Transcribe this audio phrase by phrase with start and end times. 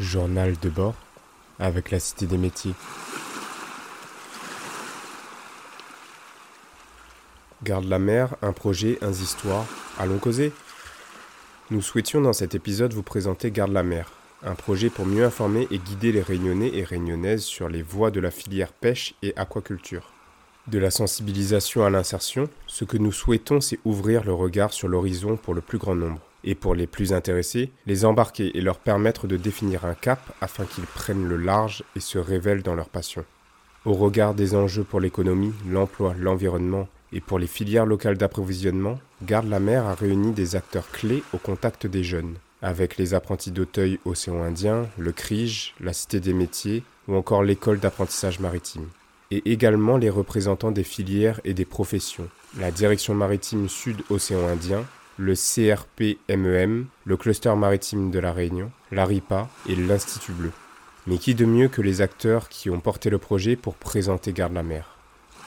[0.00, 0.94] Journal de bord
[1.58, 2.72] avec la Cité des métiers.
[7.62, 9.66] Garde la mer, un projet, un histoires.
[9.98, 10.54] Allons causer
[11.70, 14.10] Nous souhaitions dans cet épisode vous présenter Garde la mer,
[14.42, 18.20] un projet pour mieux informer et guider les réunionnais et réunionnaises sur les voies de
[18.20, 20.14] la filière pêche et aquaculture.
[20.66, 25.36] De la sensibilisation à l'insertion, ce que nous souhaitons c'est ouvrir le regard sur l'horizon
[25.36, 29.26] pour le plus grand nombre et pour les plus intéressés, les embarquer et leur permettre
[29.26, 33.24] de définir un cap afin qu'ils prennent le large et se révèlent dans leur passion.
[33.84, 39.48] Au regard des enjeux pour l'économie, l'emploi, l'environnement et pour les filières locales d'approvisionnement, Garde
[39.48, 43.98] la mer a réuni des acteurs clés au contact des jeunes, avec les apprentis d'Auteuil
[44.04, 48.86] Océan Indien, le CRIGE, la Cité des métiers ou encore l'école d'apprentissage maritime,
[49.30, 52.28] et également les représentants des filières et des professions,
[52.58, 54.84] la Direction maritime Sud Océan Indien,
[55.20, 60.50] le CRPMEM, e le Cluster maritime de la Réunion, l'ARIPA et l'Institut Bleu.
[61.06, 64.54] Mais qui de mieux que les acteurs qui ont porté le projet pour présenter Garde
[64.54, 64.96] la mer?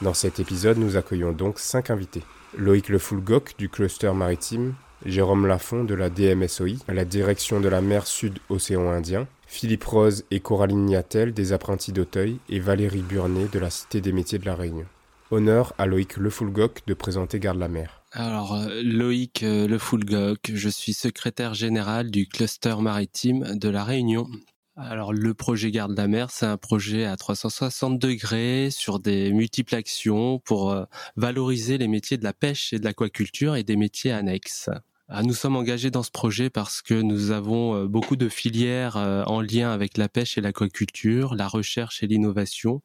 [0.04, 2.22] Dans cet épisode, nous accueillons donc cinq invités.
[2.56, 4.76] Loïc Le Foulgoc du Cluster maritime,
[5.08, 10.24] Jérôme Lafont de la DMSOI, à la direction de la mer Sud-Océan Indien, Philippe Rose
[10.30, 14.46] et Coraline Niatel des apprentis d'Auteuil et Valérie Burnet de la Cité des métiers de
[14.46, 14.86] la Réunion.
[15.32, 18.03] Honneur à Loïc Le Foulgoc de présenter Garde la mer.
[18.16, 23.84] Alors, euh, Loïc euh, Le Foulgoc, je suis secrétaire général du cluster maritime de la
[23.84, 24.28] Réunion.
[24.76, 29.74] Alors, le projet Garde la mer, c'est un projet à 360 degrés sur des multiples
[29.74, 34.12] actions pour euh, valoriser les métiers de la pêche et de l'aquaculture et des métiers
[34.12, 34.70] annexes.
[35.10, 39.42] Ah, nous sommes engagés dans ce projet parce que nous avons beaucoup de filières en
[39.42, 42.82] lien avec la pêche et l'aquaculture, la recherche et l'innovation,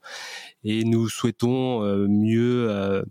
[0.65, 3.05] et nous souhaitons mieux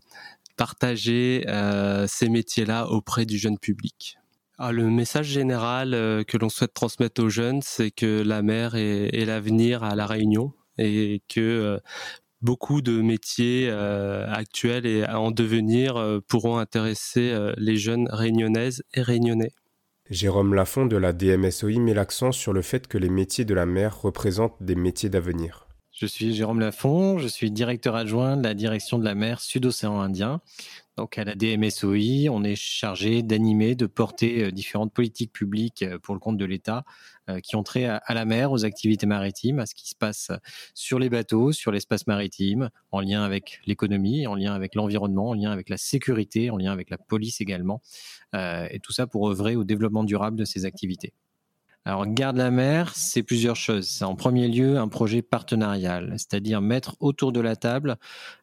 [0.57, 4.17] partager euh, ces métiers-là auprès du jeune public
[4.57, 8.75] ah, Le message général euh, que l'on souhaite transmettre aux jeunes, c'est que la mer
[8.75, 11.79] est, l'avenir à La Réunion et que euh,
[12.41, 19.51] beaucoup de métiers actuels et en devenir pourront intéresser les jeunes réunionnaises et réunionnais.
[20.09, 23.65] Jérôme Lafont de la DMSOI met l'accent sur le fait que les métiers de la
[23.65, 25.66] mer représentent des métiers d'avenir.
[25.99, 29.99] Je suis Jérôme Lafont, je suis directeur adjoint de la direction de la mer Sud-Océan
[29.99, 30.41] Indien.
[30.95, 35.97] Donc à la DMSOI, on est chargé d'animer, de porter euh, différentes politiques publiques euh,
[35.97, 36.85] pour le compte de l'État
[37.31, 40.31] euh, qui ont trait à, la mer, aux activités maritimes, à ce qui se passe
[40.75, 45.33] sur les bateaux, sur l'espace maritime, en lien avec l'économie, en lien avec l'environnement, en
[45.33, 47.81] lien avec la sécurité, en lien avec la police également,
[48.35, 51.13] et tout ça pour œuvrer au développement durable de ces activités.
[51.87, 53.87] Alors, Garde la mer, c'est plusieurs choses.
[53.87, 57.95] C'est en premier lieu un projet partenarial, c'est-à-dire mettre autour de la table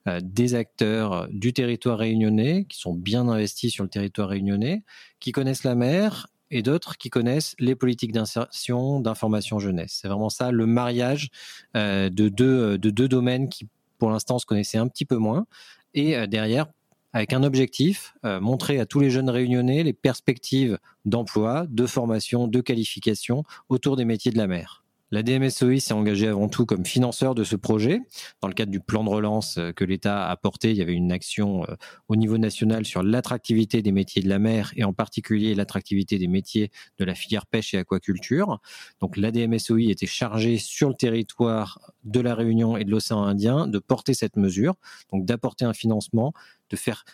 [0.09, 4.83] euh, des acteurs du territoire réunionnais, qui sont bien investis sur le territoire réunionnais,
[5.21, 9.99] qui connaissent la mer et d'autres qui connaissent les politiques d'insertion, d'information jeunesse.
[10.01, 11.29] C'est vraiment ça, le mariage
[11.77, 13.69] euh, de, deux, de deux domaines qui,
[13.99, 15.45] pour l'instant, se connaissaient un petit peu moins.
[15.93, 16.69] Et euh, derrière,
[17.15, 22.49] avec un objectif, euh, montrer à tous les jeunes réunionnais les perspectives d'emploi, de formation,
[22.49, 24.84] de qualification autour des métiers de la mer.
[25.15, 28.01] La DMSOI s'est engagée avant tout comme financeur de ce projet.
[28.43, 30.93] Dans le cadre du plan de relance euh, que l'État a porté, il y avait
[30.93, 31.77] une action euh,
[32.09, 36.27] au niveau national sur l'attractivité des métiers de la mer et en particulier l'attractivité des
[36.27, 38.59] métiers de la filière pêche et aquaculture.
[39.01, 43.69] Donc la DMSOI était chargée sur le territoire de la Réunion et de l'océan Indien
[43.69, 44.75] de porter cette mesure,
[45.13, 46.33] donc d'apporter un financement,
[46.71, 47.05] de faire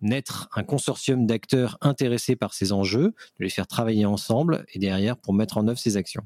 [0.00, 5.16] naître un consortium d'acteurs intéressés par ces enjeux, de les faire travailler ensemble et derrière
[5.16, 6.22] pour mettre en œuvre ces actions.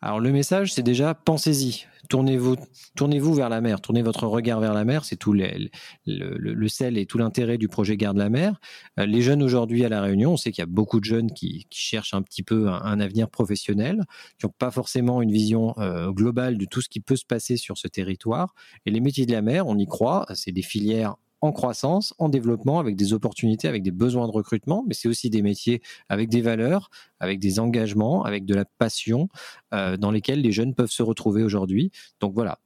[0.00, 2.54] Alors le message, c'est déjà pensez-y, tournez-vous,
[2.96, 5.04] tournez-vous vers la mer, tournez votre regard vers la mer.
[5.04, 5.70] C'est tout le,
[6.06, 8.60] le, sel et tout l'intérêt du projet Garde la mer.
[8.98, 11.32] Euh, les jeunes aujourd'hui à la Réunion, on sait qu'il y a beaucoup de jeunes
[11.32, 14.04] qui, cherchent un petit peu un, avenir professionnel,
[14.38, 17.56] qui n'ont pas forcément une vision euh, globale de tout ce qui peut se passer
[17.56, 18.54] sur ce territoire.
[18.86, 22.28] Et les métiers de la mer, on y croit, c'est des filières en croissance, en
[22.28, 26.28] développement, avec des opportunités, avec des besoins de recrutement, mais c'est aussi des métiers avec
[26.28, 26.90] des valeurs,
[27.20, 29.28] avec des engagements, avec de la passion,
[29.74, 31.90] euh, dans lesquels les jeunes peuvent se retrouver aujourd'hui.
[32.20, 32.58] Donc voilà,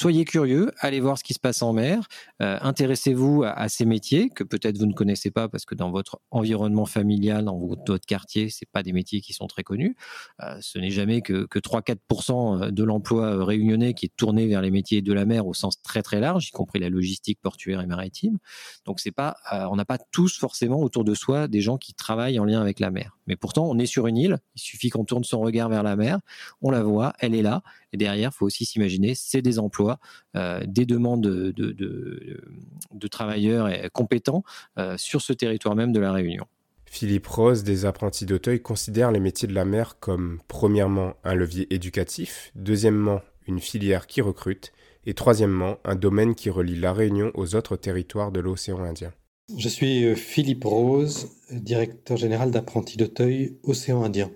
[0.00, 2.08] soyez curieux, allez voir ce qui se passe en mer,
[2.40, 6.22] euh, intéressez-vous à, ces métiers que peut-être vous ne connaissez pas parce que dans votre
[6.30, 9.96] environnement familial, dans votre, quartier, c'est pas des métiers qui sont très connus.
[10.42, 14.70] Euh, ce n'est jamais que, 3-4% de l'emploi euh, réunionnais qui est tourné vers les
[14.70, 17.86] métiers de la mer au sens très très large, y compris la logistique portuaire et
[17.86, 18.38] maritime.
[18.86, 22.38] Donc c'est pas, on n'a pas tous forcément autour de soi des gens qui travaillent
[22.38, 23.18] en lien avec la mer.
[23.26, 24.38] Mais pourtant, on est sur une île.
[24.56, 26.20] Il suffit qu'on tourne son regard vers la mer,
[26.62, 27.62] on la voit, elle est là.
[27.92, 29.98] Et derrière, il faut aussi s'imaginer, c'est des emplois,
[30.36, 34.44] euh, des demandes de, de, travailleurs compétents
[34.78, 36.46] euh, sur ce territoire même de la Réunion.
[36.86, 41.72] Philippe Rose des apprentis d'Auteuil considère les métiers de la mer comme premièrement un levier
[41.72, 44.72] éducatif, deuxièmement une filière qui recrute
[45.06, 49.12] et troisièmement un domaine qui relie la Réunion aux autres territoires de l'océan Indien.
[49.56, 54.30] Je suis euh, Philippe Rose, directeur général d'apprentis d'Auteuil, océan Indien.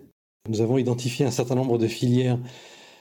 [0.48, 2.38] Nous avons identifié un certain nombre de filières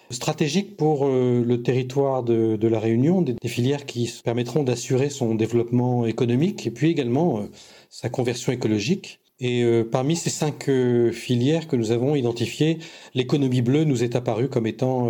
[0.09, 6.05] stratégiques pour euh, le territoire de, la Réunion, des, filières qui permettront d'assurer son développement
[6.05, 7.43] économique et puis également euh,
[7.89, 9.19] sa conversion écologique.
[9.39, 10.69] Et euh, parmi ces cinq
[11.11, 12.77] filières que nous avons identifiées,
[13.13, 15.09] l'économie bleue nous est apparue comme étant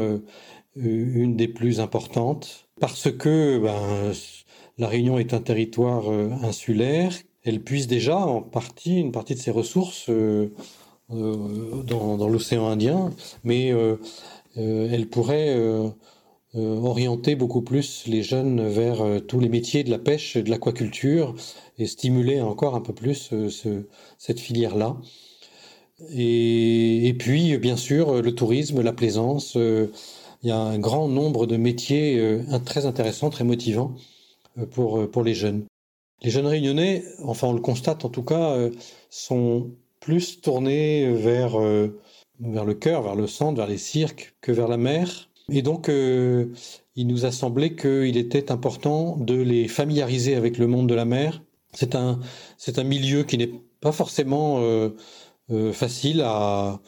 [0.75, 4.11] une des plus importantes parce que ben,
[4.77, 6.09] la Réunion est un territoire
[6.41, 7.13] insulaire.
[7.43, 10.09] Elle puise déjà en partie une partie de ses ressources
[11.09, 13.11] dans, l'océan Indien,
[13.43, 13.71] mais
[14.55, 15.89] elle pourrait euh,
[16.55, 20.50] euh, orienter beaucoup plus les jeunes vers tous les métiers de la pêche et de
[20.50, 21.35] l'aquaculture
[21.77, 23.33] et stimuler encore un peu plus
[24.17, 24.97] cette filière-là.
[26.11, 29.55] Et, puis, bien sûr, le tourisme, la plaisance.
[29.55, 29.89] il
[30.44, 33.95] y a un grand nombre de métiers très intéressants, très motivants
[34.71, 35.65] pour, pour les jeunes.
[36.21, 38.57] Les jeunes réunionnais, enfin on le constate en tout cas,
[39.09, 41.57] sont plus tournés vers
[42.39, 45.30] vers le cœur, vers le centre, vers les cirques, que vers la mer.
[45.50, 46.47] Et donc, euh,
[46.95, 51.06] il nous a semblé qu'il était important de les familiariser avec le monde de la
[51.06, 51.44] mer.
[51.74, 52.19] C'est un,
[52.57, 53.51] c'est un milieu qui n'est
[53.81, 54.89] pas forcément euh,
[55.51, 56.81] euh, facile à,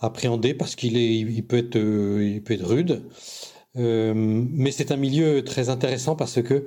[0.00, 3.04] appréhender parce qu'il est, il peut être, il peut être rude.
[3.76, 6.64] mais c'est un milieu très intéressant parce que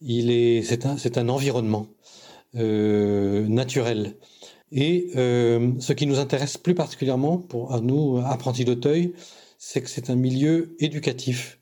[0.00, 1.86] il est, c'est un, c'est un environnement
[2.54, 4.16] naturel.
[4.72, 9.14] Et euh, ce qui nous intéresse plus particulièrement pour nous, apprentis d'Auteuil,
[9.58, 11.58] c'est que c'est un milieu éducatif.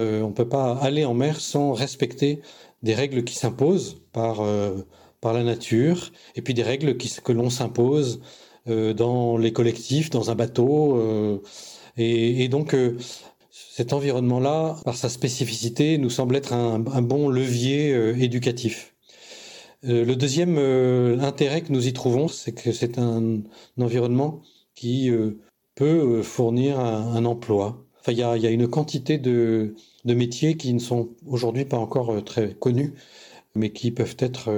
[0.00, 2.40] Euh, on ne peut pas aller en mer sans respecter
[2.82, 4.82] des règles qui s'imposent par, euh,
[5.22, 8.20] la nature, et puis des règles que l'on s'impose
[8.66, 11.40] dans les collectifs, dans un bateau.
[11.96, 12.76] Et, donc,
[13.50, 18.93] cet environnement-là, par sa spécificité, nous semble être un bon levier éducatif.
[19.86, 23.42] Euh, le deuxième euh, intérêt que nous y trouvons, c'est que c'est un,
[23.78, 24.40] environnement
[24.74, 25.38] qui euh,
[25.74, 27.84] peut fournir un, emploi.
[28.00, 32.54] Enfin, il y a, une quantité de, métiers qui ne sont aujourd'hui pas encore très
[32.54, 32.94] connus,
[33.54, 34.50] mais qui peuvent être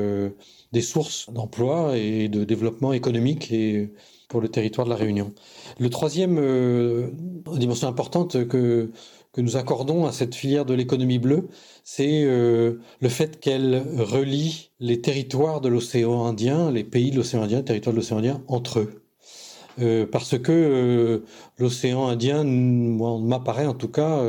[0.73, 3.93] des sources d'emploi et de développement économique et
[4.29, 5.33] pour le territoire de la Réunion.
[5.79, 6.37] Le troisième
[7.57, 8.91] dimension importante que
[9.37, 11.49] que nous accordons à cette filière de l'économie bleue,
[11.85, 17.43] c'est euh, le fait qu'elle relie les territoires de l'océan Indien, les pays de l'océan
[17.43, 19.03] Indien, les territoires de l'océan Indien, entre eux.
[19.83, 21.19] Euh, parce que euh,
[21.59, 24.25] l'océan Indien m'apparaît en tout cas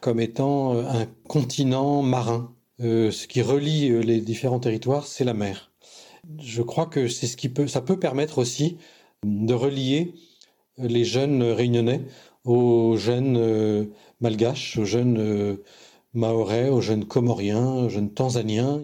[0.00, 2.50] comme étant un continent marin.
[2.78, 5.70] ce qui relie les différents territoires, c'est la mer.
[6.38, 8.78] Je crois que c'est ce qui peut, ça peut permettre aussi
[9.22, 10.14] de relier
[10.78, 12.00] les jeunes réunionnais
[12.44, 13.90] aux jeunes
[14.20, 15.56] malgaches, aux jeunes euh,
[16.14, 18.80] maorais, aux jeunes comoriens, aux jeunes tanzaniens.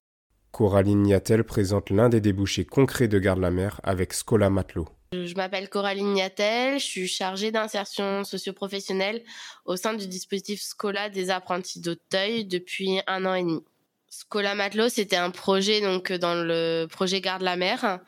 [0.50, 4.88] Coraline Niatel présente l'un des débouchés concrets de Garde-la-Mer avec Scola Matelot.
[5.12, 9.22] Je m'appelle Coraline Niatel, je suis chargée d'insertion socio-professionnelle
[9.66, 13.62] au sein du dispositif Scola des apprentis d'Auteuil depuis un an et demi.
[14.08, 18.00] Scola Matelot, c'était un projet donc dans le projet Garde la Mer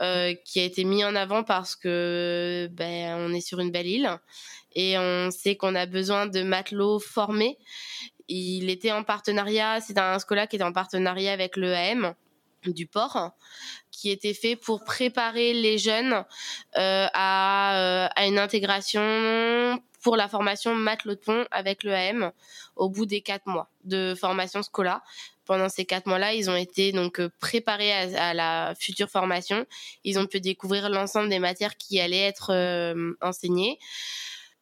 [0.00, 3.86] euh, qui a été mis en avant parce que ben on est sur une belle
[3.86, 4.10] île
[4.76, 7.58] et on sait qu'on a besoin de matelots formés.
[8.28, 12.14] Il était en partenariat, c'est un scola qui était en partenariat avec l'EAM
[12.66, 13.30] du port,
[13.90, 16.24] qui était fait pour préparer les jeunes
[16.76, 22.32] euh, à, euh, à, une intégration pour la formation matelot de pont avec l'EAM
[22.74, 25.02] au bout des quatre mois de formation scola.
[25.46, 29.64] Pendant ces quatre mois-là, ils ont été donc préparés à, la future formation.
[30.02, 33.78] Ils ont pu découvrir l'ensemble des matières qui allaient être euh, enseignées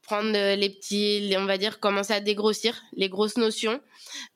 [0.05, 3.81] prendre les petits, on va dire, commencer à dégrossir les grosses notions,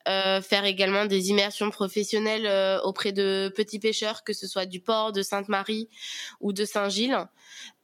[0.07, 4.81] euh, faire également des immersions professionnelles euh, auprès de petits pêcheurs, que ce soit du
[4.81, 5.89] port de Sainte-Marie
[6.41, 7.17] ou de Saint-Gilles.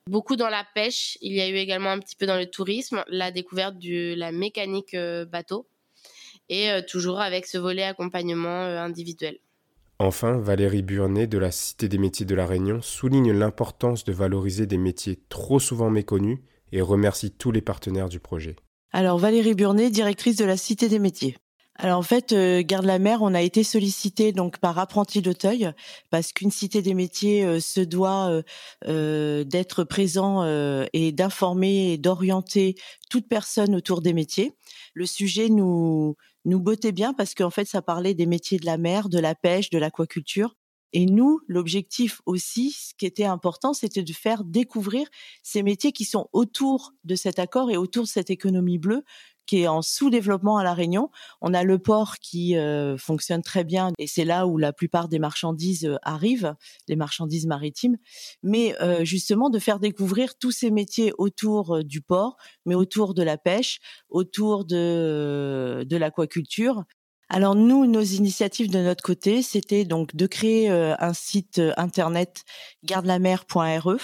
[0.07, 3.03] Beaucoup dans la pêche, il y a eu également un petit peu dans le tourisme,
[3.07, 5.67] la découverte de la mécanique euh, bateau,
[6.49, 9.39] et toujours avec ce volet accompagnement individuel.
[9.97, 14.67] Enfin, Valérie Burnet de la Cité des métiers de la Réunion souligne l'importance de valoriser
[14.67, 16.37] des métiers trop souvent méconnus
[16.71, 18.55] et remercie tous les partenaires du projet.
[18.91, 21.35] Alors Valérie Burnet, directrice de la Cité des métiers.
[21.77, 25.71] Alors en fait, euh, Garde la Mer, on a été sollicité donc par apprenti d'Auteuil
[26.09, 28.41] parce qu'une cité des métiers euh, se doit
[28.87, 30.45] euh, d'être présent
[30.93, 32.75] et d'informer et d'orienter
[33.09, 34.53] toute personne autour des métiers.
[34.93, 38.77] Le sujet nous nous bottait bien parce qu'en fait, ça parlait des métiers de la
[38.77, 40.55] mer, de la pêche, de l'aquaculture
[40.95, 45.09] Et nous, l'objectif aussi, ce qui était important, c'était de faire découvrir
[45.43, 49.03] ces métiers qui sont autour de cet accord et autour de cette économie bleue
[49.45, 51.11] qui est en sous-développement à La Réunion.
[51.41, 55.09] On a le port qui euh, fonctionne très bien et c'est là où la plupart
[55.09, 56.55] des marchandises euh, arrivent,
[56.87, 57.97] les marchandises maritimes.
[58.41, 63.21] Mais euh, justement, de faire découvrir tous ces métiers autour du port, mais autour de
[63.21, 66.85] la pêche, autour de, de l'aquaculture
[67.27, 71.73] alors nous, nos initiatives de notre côté, c'était donc de créer euh, un site euh,
[71.75, 72.43] internet
[72.83, 73.97] gardelamer.re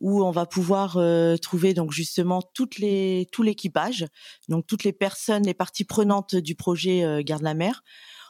[0.00, 4.06] où on va pouvoir euh, trouver donc justement toutes les tout l'équipage,
[4.48, 7.82] donc toutes les personnes, les parties prenantes du projet Garde la mer.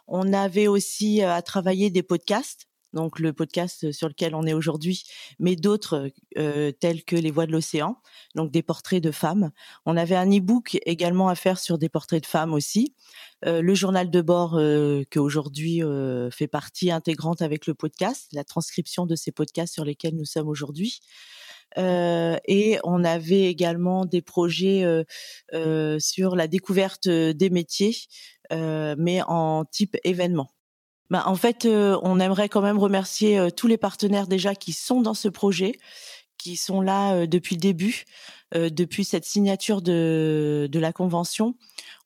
[0.07, 5.05] On avait aussi à travailler des podcasts donc le podcast sur lequel on est aujourd'hui,
[5.39, 7.99] mais d'autres euh, tels que Les Voix de l'océan,
[8.35, 9.51] donc des portraits de femmes.
[9.85, 12.95] On avait un e-book également à faire sur des portraits de femmes aussi.
[13.47, 18.45] Euh, le journal de bord euh, aujourd'hui euh, fait partie intégrante avec le podcast, la
[18.45, 21.01] transcription de ces podcasts sur lesquels nous sommes aujourd'hui.
[21.77, 24.85] Et on avait également des projets
[25.99, 27.97] sur la découverte des métiers,
[28.53, 30.54] mais en type événement.
[31.11, 34.73] Bah, en fait, euh, on aimerait quand même remercier euh, tous les partenaires déjà qui
[34.73, 35.79] sont dans ce projet,
[36.39, 38.05] qui sont là euh, depuis le début,
[38.55, 41.57] depuis cette signature de, de la convention.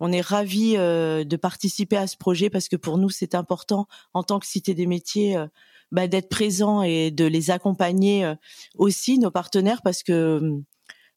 [0.01, 4.23] On est ravis de participer à ce projet parce que pour nous, c'est important en
[4.23, 5.37] tant que Cité des métiers
[5.93, 8.33] bah, d'être présent et de les accompagner
[8.77, 10.63] aussi, nos partenaires, parce que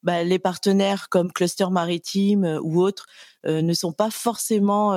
[0.04, 3.06] bah, les partenaires comme Cluster Maritime euh, ou autres
[3.46, 4.94] euh, ne sont pas forcément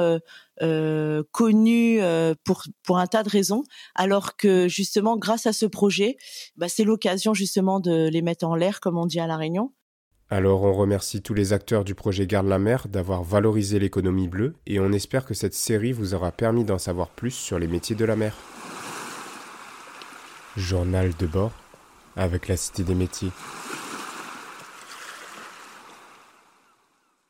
[0.63, 2.01] euh, connus
[2.45, 6.17] pour un tas de raisons, alors que justement grâce à ce projet,
[6.57, 9.73] bah, c'est l'occasion justement de les mettre en l'air, comme on dit à la Réunion.
[10.31, 14.55] Alors on remercie tous les acteurs du projet Garde la mer d'avoir valorisé l'économie bleue
[14.67, 17.95] et on espère que cette série vous aura permis d'en savoir plus sur les métiers
[17.95, 18.35] de la mer.
[20.57, 21.53] Journal de bord
[22.17, 23.31] avec la Cité des métiers.